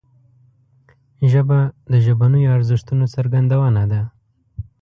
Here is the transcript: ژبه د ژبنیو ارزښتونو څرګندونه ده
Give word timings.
ژبه 1.31 1.59
د 1.91 1.93
ژبنیو 2.05 2.53
ارزښتونو 2.57 3.05
څرګندونه 3.15 3.83
ده 3.91 4.01